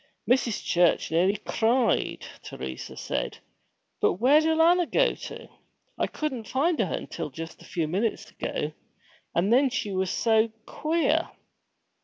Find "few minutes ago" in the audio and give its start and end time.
7.65-8.71